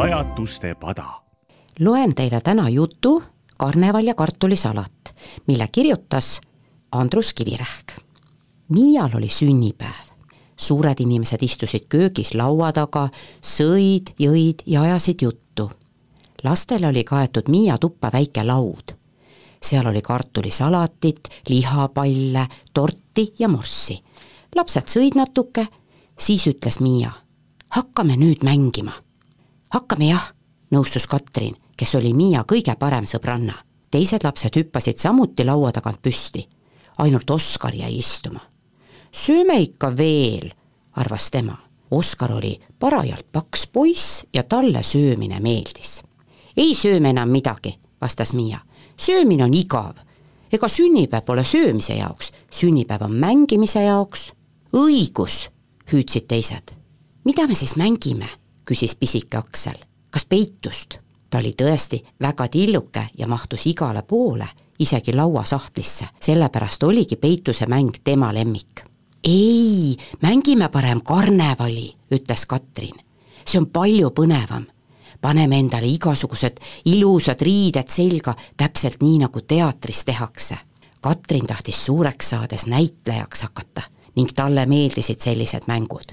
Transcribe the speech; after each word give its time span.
pajatuste 0.00 0.74
pada. 0.74 1.04
loen 1.80 2.14
teile 2.14 2.40
täna 2.40 2.68
jutu 2.68 3.22
Karneval 3.58 4.06
ja 4.06 4.14
kartulisalat, 4.14 5.14
mille 5.46 5.68
kirjutas 5.72 6.40
Andrus 6.92 7.34
Kivirähk. 7.34 8.00
Miial 8.68 9.10
oli 9.14 9.28
sünnipäev. 9.28 10.06
suured 10.56 11.00
inimesed 11.00 11.42
istusid 11.42 11.84
köögis 11.88 12.34
laua 12.34 12.72
taga, 12.72 13.08
sõid, 13.42 14.14
jõid 14.18 14.62
ja 14.66 14.82
ajasid 14.82 15.22
juttu. 15.22 15.70
lastel 16.44 16.84
oli 16.84 17.04
kaetud 17.04 17.48
Miia 17.48 17.78
tuppa 17.78 18.10
väike 18.12 18.44
laud. 18.44 18.96
seal 19.62 19.86
oli 19.86 20.02
kartulisalatit, 20.02 21.28
lihapalle, 21.48 22.46
torti 22.72 23.34
ja 23.38 23.48
morssi. 23.48 24.00
lapsed 24.56 24.88
sõid 24.88 25.14
natuke, 25.14 25.66
siis 26.18 26.46
ütles 26.46 26.80
Miia, 26.80 27.12
hakkame 27.68 28.16
nüüd 28.16 28.44
mängima 28.44 28.92
hakkame 29.70 30.10
jah, 30.10 30.32
nõustus 30.74 31.06
Katrin, 31.10 31.56
kes 31.76 31.94
oli 31.98 32.12
Miia 32.14 32.44
kõige 32.44 32.74
parem 32.78 33.06
sõbranna. 33.06 33.54
teised 33.90 34.24
lapsed 34.24 34.56
hüppasid 34.56 34.98
samuti 34.98 35.44
laua 35.44 35.72
tagant 35.72 36.02
püsti. 36.02 36.48
ainult 36.98 37.30
Oskar 37.30 37.74
jäi 37.74 37.98
istuma. 37.98 38.40
sööme 39.12 39.60
ikka 39.60 39.96
veel, 39.96 40.50
arvas 40.92 41.30
tema. 41.30 41.58
Oskar 41.90 42.32
oli 42.32 42.60
parajalt 42.78 43.32
paks 43.32 43.66
poiss 43.66 44.24
ja 44.34 44.42
talle 44.42 44.82
söömine 44.82 45.40
meeldis. 45.40 46.02
ei 46.56 46.74
sööme 46.74 47.10
enam 47.10 47.30
midagi, 47.30 47.78
vastas 48.00 48.34
Miia. 48.34 48.58
söömine 48.96 49.44
on 49.44 49.54
igav. 49.54 49.96
ega 50.52 50.68
sünnipäev 50.68 51.24
pole 51.24 51.44
söömise 51.44 51.94
jaoks, 51.94 52.32
sünnipäev 52.50 53.02
on 53.02 53.12
mängimise 53.12 53.82
jaoks. 53.82 54.32
õigus, 54.72 55.48
hüüdsid 55.92 56.26
teised. 56.26 56.74
mida 57.24 57.46
me 57.46 57.54
siis 57.54 57.76
mängime? 57.76 58.39
Küsis 58.64 58.94
pisike 58.96 59.36
Aksel. 59.36 59.78
kas 60.10 60.24
peitust? 60.24 60.98
ta 61.30 61.38
oli 61.38 61.52
tõesti 61.54 62.00
väga 62.20 62.48
tilluke 62.48 63.06
ja 63.18 63.26
mahtus 63.26 63.66
igale 63.66 64.02
poole, 64.02 64.48
isegi 64.78 65.14
lauasahtlisse, 65.14 66.06
sellepärast 66.20 66.82
oligi 66.82 67.16
peituse 67.16 67.66
mäng 67.66 67.90
tema 68.04 68.34
lemmik. 68.34 68.84
ei, 69.24 69.96
mängime 70.22 70.68
parem 70.68 71.00
karnevali, 71.00 71.94
ütles 72.14 72.46
Katrin. 72.46 72.94
see 73.46 73.58
on 73.58 73.66
palju 73.66 74.10
põnevam. 74.10 74.66
paneme 75.20 75.58
endale 75.58 75.86
igasugused 75.86 76.56
ilusad 76.84 77.40
riided 77.40 77.88
selga, 77.88 78.34
täpselt 78.56 79.02
nii, 79.02 79.18
nagu 79.18 79.40
teatris 79.40 80.04
tehakse. 80.04 80.56
Katrin 81.00 81.46
tahtis 81.46 81.86
suureks 81.86 82.30
saades 82.30 82.66
näitlejaks 82.66 83.42
hakata 83.42 83.82
ning 84.16 84.32
talle 84.34 84.66
meeldisid 84.66 85.20
sellised 85.20 85.62
mängud 85.66 86.12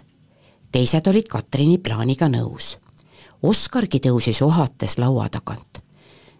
teised 0.71 1.07
olid 1.07 1.27
Katrini 1.29 1.77
plaaniga 1.77 2.27
nõus. 2.31 2.75
Oskargi 3.43 3.99
tõusis 4.03 4.41
ohates 4.41 4.97
laua 4.97 5.29
tagant. 5.29 5.83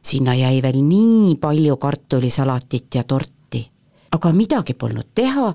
sinna 0.01 0.33
jäi 0.35 0.61
veel 0.61 0.77
nii 0.87 1.35
palju 1.35 1.77
kartulisalatit 1.77 2.95
ja 2.95 3.03
torti, 3.03 3.59
aga 4.11 4.31
midagi 4.31 4.73
polnud 4.73 5.07
teha, 5.15 5.53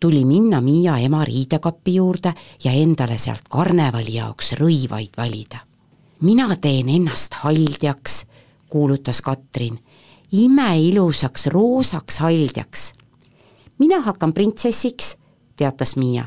tuli 0.00 0.24
minna 0.24 0.60
Miia 0.60 0.98
ema 0.98 1.24
riidekapi 1.24 1.94
juurde 1.94 2.32
ja 2.64 2.72
endale 2.72 3.18
sealt 3.18 3.46
karnevali 3.48 4.14
jaoks 4.14 4.52
rõivaid 4.52 5.16
valida. 5.16 5.58
mina 6.20 6.56
teen 6.56 6.88
ennast 6.88 7.34
haldjaks, 7.34 8.26
kuulutas 8.68 9.22
Katrin, 9.22 9.78
imeilusaks 10.32 11.46
roosaks 11.46 12.18
haldjaks. 12.18 12.92
mina 13.78 14.00
hakkan 14.00 14.32
printsessiks, 14.32 15.16
teatas 15.56 15.96
Miia 15.96 16.26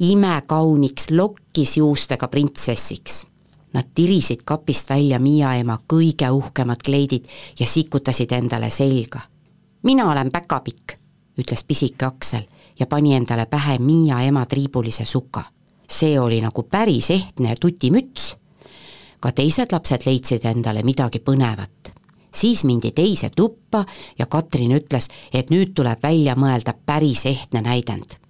imekauniks 0.00 1.10
lokkis 1.10 1.76
juustega 1.76 2.28
printsessiks. 2.28 3.26
Nad 3.72 3.84
tirisid 3.94 4.40
kapist 4.44 4.90
välja 4.90 5.18
Miia 5.18 5.54
ema 5.54 5.78
kõige 5.92 6.30
uhkemad 6.30 6.82
kleidid 6.84 7.26
ja 7.60 7.66
sikutasid 7.66 8.32
endale 8.32 8.70
selga. 8.70 9.20
mina 9.82 10.10
olen 10.10 10.30
päkapikk, 10.32 10.92
ütles 11.38 11.64
pisike 11.64 12.06
Aksel 12.06 12.42
ja 12.78 12.86
pani 12.86 13.14
endale 13.14 13.46
pähe 13.46 13.78
Miia 13.78 14.20
ema 14.20 14.46
triibulise 14.46 15.04
suka. 15.04 15.42
see 15.90 16.20
oli 16.20 16.40
nagu 16.40 16.62
päris 16.62 17.10
ehtne 17.10 17.56
tutimüts. 17.60 18.36
ka 19.20 19.32
teised 19.32 19.72
lapsed 19.72 20.02
leidsid 20.06 20.44
endale 20.44 20.82
midagi 20.82 21.18
põnevat 21.18 21.92
siis 22.34 22.64
mindi 22.64 22.90
teise 22.90 23.30
tuppa 23.36 23.84
ja 24.18 24.26
Katrin 24.26 24.72
ütles, 24.72 25.08
et 25.32 25.50
nüüd 25.50 25.72
tuleb 25.74 26.02
välja 26.02 26.34
mõelda 26.34 26.74
päris 26.86 27.26
ehtne 27.26 27.60
näidend 27.60 28.25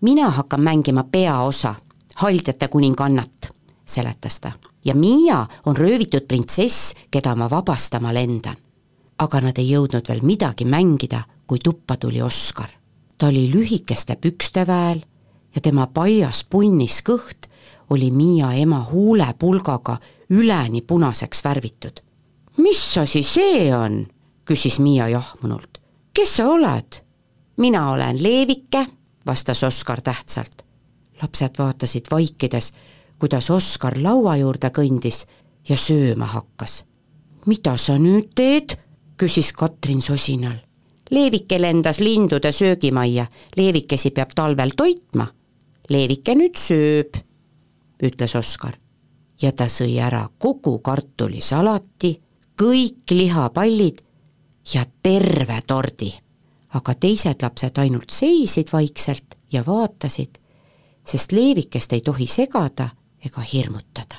mina 0.00 0.30
hakkan 0.30 0.60
mängima 0.60 1.04
peaosa, 1.04 1.74
haldjate 2.14 2.68
kuningannat, 2.68 3.50
seletas 3.86 4.40
ta. 4.40 4.52
ja 4.84 4.94
Miia 4.94 5.46
on 5.66 5.76
röövitud 5.76 6.26
printsess, 6.28 6.94
keda 7.10 7.34
ma 7.34 7.50
vabastama 7.50 8.14
lendan. 8.14 8.56
aga 9.18 9.40
nad 9.40 9.58
ei 9.58 9.70
jõudnud 9.70 10.08
veel 10.08 10.20
midagi 10.22 10.64
mängida, 10.64 11.22
kui 11.46 11.58
tuppa 11.64 11.96
tuli 11.96 12.22
Oskar. 12.22 12.68
ta 13.18 13.26
oli 13.26 13.50
lühikeste 13.52 14.16
pükste 14.16 14.66
väel 14.66 15.02
ja 15.54 15.60
tema 15.60 15.86
paljas 15.86 16.44
punnis 16.44 17.02
kõht 17.02 17.48
oli 17.90 18.10
Miia 18.10 18.52
ema 18.52 18.86
huulepulgaga 18.90 19.98
üleni 20.30 20.82
punaseks 20.82 21.44
värvitud. 21.44 22.00
mis 22.56 22.98
asi 22.98 23.22
see 23.22 23.76
on? 23.76 24.06
küsis 24.44 24.78
Miia 24.78 25.08
jahmunult. 25.08 25.78
kes 26.12 26.36
sa 26.36 26.48
oled? 26.48 27.02
mina 27.56 27.90
olen 27.90 28.22
Leevike 28.22 28.86
vastas 29.28 29.62
Oskar 29.62 30.00
tähtsalt. 30.02 30.62
lapsed 31.22 31.58
vaatasid 31.58 32.06
vaikides, 32.10 32.72
kuidas 33.18 33.50
Oskar 33.50 33.98
laua 34.02 34.36
juurde 34.36 34.70
kõndis 34.70 35.26
ja 35.68 35.76
sööma 35.76 36.26
hakkas. 36.26 36.84
mida 37.46 37.76
sa 37.76 37.98
nüüd 37.98 38.30
teed? 38.34 38.78
küsis 39.16 39.52
Katrin 39.52 40.02
sosinal. 40.02 40.56
Leevike 41.10 41.60
lendas 41.60 42.00
lindude 42.00 42.52
söögimajja, 42.52 43.26
Leevikesi 43.56 44.10
peab 44.10 44.30
talvel 44.34 44.70
toitma. 44.76 45.26
Leevike 45.88 46.34
nüüd 46.34 46.56
sööb, 46.56 47.16
ütles 48.02 48.34
Oskar. 48.34 48.78
ja 49.42 49.52
ta 49.52 49.64
sõi 49.64 49.98
ära 50.00 50.28
kogu 50.38 50.78
kartulisalati, 50.78 52.20
kõik 52.62 53.10
lihapallid 53.10 54.00
ja 54.74 54.84
terve 55.02 55.60
tordi 55.66 56.27
aga 56.74 56.94
teised 56.94 57.42
lapsed 57.42 57.78
ainult 57.78 58.10
seisid 58.10 58.72
vaikselt 58.72 59.38
ja 59.52 59.62
vaatasid, 59.66 60.38
sest 61.06 61.32
leevikest 61.32 61.92
ei 61.92 62.00
tohi 62.00 62.26
segada 62.26 62.88
ega 63.24 63.40
hirmutada. 63.40 64.16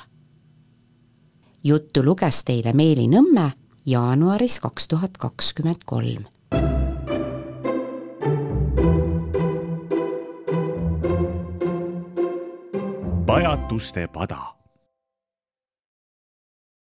juttu 1.64 2.04
luges 2.04 2.44
teile 2.44 2.72
Meeli 2.72 3.08
Nõmme 3.08 3.50
jaanuaris 3.86 4.60
kaks 4.60 4.88
tuhat 4.88 5.18
kakskümmend 5.18 5.84
kolm. 5.84 6.24
pajatuste 13.26 14.08
pada 14.08 14.59